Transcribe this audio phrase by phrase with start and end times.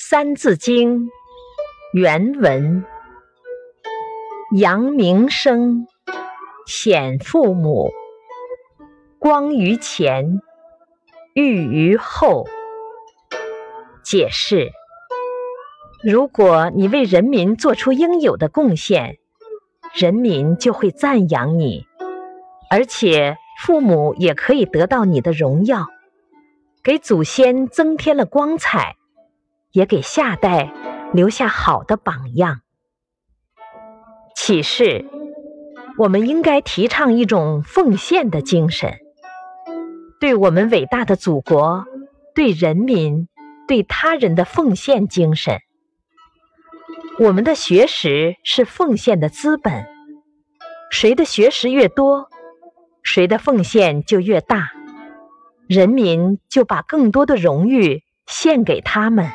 [0.02, 1.08] 《三字经》
[1.92, 2.86] 原文：
[4.56, 5.86] 扬名声，
[6.66, 7.90] 显父母，
[9.18, 10.40] 光于前，
[11.34, 12.46] 裕于后。
[14.02, 14.70] 解释：
[16.02, 19.18] 如果你为人民做出应有的贡献，
[19.92, 21.84] 人民就会赞扬你，
[22.70, 25.86] 而且父母也可以得到你的荣耀，
[26.82, 28.96] 给祖先增添了光彩。
[29.72, 30.72] 也给下代
[31.12, 32.60] 留下好的榜样。
[34.34, 35.04] 启示：
[35.98, 38.98] 我们应该提倡一种奉献的精神，
[40.18, 41.84] 对我们伟大的祖国、
[42.34, 43.28] 对人民、
[43.68, 45.58] 对他人的奉献精神。
[47.18, 49.84] 我们的学识是奉献的资本，
[50.90, 52.30] 谁的学识越多，
[53.02, 54.70] 谁的奉献就越大，
[55.68, 59.28] 人民就把更多的荣誉献给他们。